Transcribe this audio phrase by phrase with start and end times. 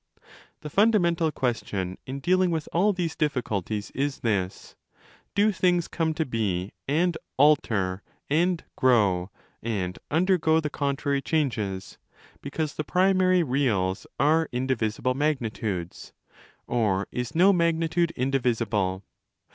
[0.15, 4.75] 25 The fundamental question, in dealing with all these diffi culties, is this:
[5.35, 9.29] 'Do things come to be and "alter" and grow,
[9.61, 11.99] and undergo the contrary changes,
[12.41, 16.13] because the primary "reals" are indivisible magnitudes?
[16.65, 19.03] Or isno mag nitude indivisible?